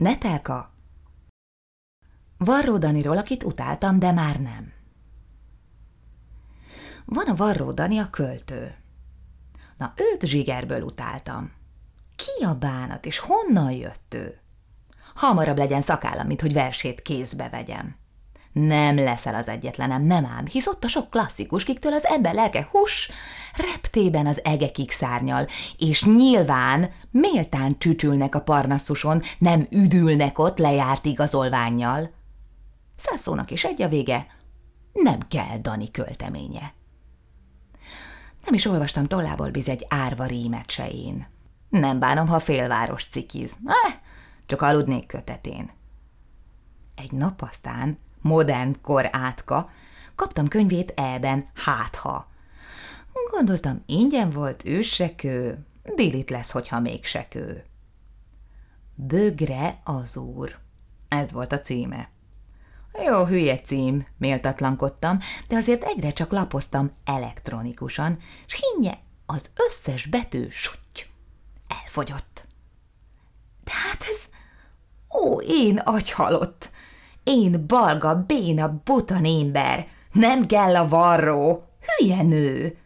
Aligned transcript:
Netelka 0.00 0.70
Varró 2.38 2.78
Daniról, 2.78 3.16
akit 3.16 3.42
utáltam, 3.42 3.98
de 3.98 4.12
már 4.12 4.40
nem. 4.40 4.72
Van 7.04 7.26
a 7.26 7.34
Varró 7.34 7.72
Dani 7.72 7.98
a 7.98 8.10
költő. 8.10 8.74
Na, 9.76 9.92
őt 9.96 10.26
zsigerből 10.26 10.82
utáltam. 10.82 11.52
Ki 12.16 12.44
a 12.44 12.54
bánat, 12.54 13.06
és 13.06 13.18
honnan 13.18 13.72
jött 13.72 14.14
ő? 14.14 14.39
Hamarabb 15.20 15.58
legyen 15.58 15.80
szakállam, 15.80 16.26
mint 16.26 16.40
hogy 16.40 16.52
versét 16.52 17.02
kézbe 17.02 17.48
vegyem. 17.48 17.96
Nem 18.52 18.96
leszel 18.96 19.34
az 19.34 19.48
egyetlenem, 19.48 20.02
nem 20.02 20.24
ám, 20.24 20.46
hisz 20.46 20.66
ott 20.66 20.84
a 20.84 20.88
sok 20.88 21.10
klasszikus, 21.10 21.64
kiktől 21.64 21.92
az 21.92 22.06
ember 22.06 22.34
lelke 22.34 22.68
hus, 22.70 23.10
reptében 23.56 24.26
az 24.26 24.44
egekig 24.44 24.90
szárnyal, 24.90 25.46
és 25.78 26.04
nyilván 26.04 26.90
méltán 27.10 27.78
csücsülnek 27.78 28.34
a 28.34 28.40
parnaszuson, 28.40 29.22
nem 29.38 29.66
üdülnek 29.70 30.38
ott 30.38 30.58
lejárt 30.58 31.04
igazolványjal. 31.04 32.10
Száz 32.96 33.20
szónak 33.20 33.50
is 33.50 33.64
egy 33.64 33.82
a 33.82 33.88
vége, 33.88 34.26
nem 34.92 35.18
kell 35.28 35.58
Dani 35.62 35.90
költeménye. 35.90 36.72
Nem 38.44 38.54
is 38.54 38.66
olvastam 38.66 39.06
tollából 39.06 39.50
biz 39.50 39.68
egy 39.68 39.86
árva 39.88 40.24
rímet 40.24 40.70
se 40.70 40.90
én. 40.90 41.26
Nem 41.68 41.98
bánom, 41.98 42.26
ha 42.26 42.38
félváros 42.38 43.04
cikiz. 43.04 43.56
Eh, 43.64 43.94
csak 44.50 44.62
aludnék 44.62 45.06
kötetén. 45.06 45.70
Egy 46.94 47.12
nap 47.12 47.42
aztán, 47.42 47.98
modern 48.20 48.80
kor 48.82 49.08
átka, 49.12 49.70
kaptam 50.14 50.48
könyvét 50.48 50.92
elben, 50.96 51.46
hátha. 51.54 52.28
Gondoltam, 53.30 53.82
ingyen 53.86 54.30
volt, 54.30 54.64
ő 54.64 54.82
se 54.82 55.14
kő, 55.14 55.66
délit 55.94 56.30
lesz, 56.30 56.50
hogyha 56.50 56.80
még 56.80 57.04
se 57.04 57.28
kő. 57.28 57.64
Bögre 58.94 59.80
az 59.84 60.16
úr. 60.16 60.58
Ez 61.08 61.32
volt 61.32 61.52
a 61.52 61.60
címe. 61.60 62.10
Jó, 63.06 63.24
hülye 63.24 63.60
cím, 63.60 64.06
méltatlankodtam, 64.18 65.18
de 65.48 65.56
azért 65.56 65.84
egyre 65.84 66.10
csak 66.12 66.30
lapoztam 66.30 66.90
elektronikusan, 67.04 68.18
s 68.46 68.60
hinnye, 68.60 68.98
az 69.26 69.50
összes 69.66 70.06
betű 70.06 70.48
sutty, 70.48 71.06
elfogyott. 71.68 72.39
Ó, 75.18 75.40
én 75.40 75.76
agyhalott, 75.76 76.70
én 77.24 77.64
balga, 77.66 78.24
béna, 78.26 78.80
buta 78.84 79.18
némber, 79.18 79.86
nem 80.12 80.46
kell 80.46 80.76
a 80.76 80.88
varró, 80.88 81.64
hülye 81.86 82.22
nő. 82.22 82.76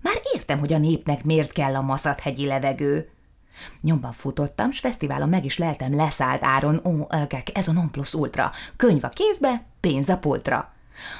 Már 0.00 0.14
értem, 0.34 0.58
hogy 0.58 0.72
a 0.72 0.78
népnek 0.78 1.24
miért 1.24 1.52
kell 1.52 1.74
a 1.74 1.82
maszathegyi 1.82 2.46
levegő. 2.46 3.08
Nyomban 3.80 4.12
futottam, 4.12 4.70
s 4.70 4.80
fesztiválon 4.80 5.28
meg 5.28 5.44
is 5.44 5.58
leltem 5.58 5.94
leszállt 5.94 6.44
áron, 6.44 6.80
ó, 6.84 7.06
ökek, 7.22 7.58
ez 7.58 7.68
a 7.68 7.72
non 7.72 7.90
plus 7.90 8.14
ultra, 8.14 8.50
könyv 8.76 9.04
a 9.04 9.08
kézbe, 9.08 9.64
pénz 9.80 10.08
a 10.08 10.18
pultra. 10.18 10.72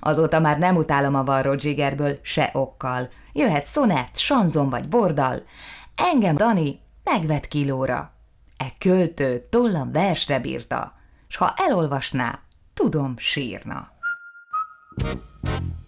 Azóta 0.00 0.40
már 0.40 0.58
nem 0.58 0.76
utálom 0.76 1.14
a 1.14 1.24
varró 1.24 1.58
zsigerből 1.58 2.18
se 2.22 2.50
okkal. 2.52 3.08
Jöhet 3.32 3.66
szonett, 3.66 4.16
sanzon 4.16 4.70
vagy 4.70 4.88
bordal. 4.88 5.42
Engem 5.94 6.36
Dani 6.36 6.80
megvet 7.04 7.46
kilóra. 7.48 8.12
E 8.60 8.74
költő 8.78 9.46
tollam 9.50 9.92
versre 9.92 10.38
bírta, 10.38 10.94
s 11.26 11.36
ha 11.36 11.54
elolvasná, 11.56 12.42
tudom 12.74 13.14
sírna. 13.18 13.88
thank 15.02 15.20
you 15.44 15.79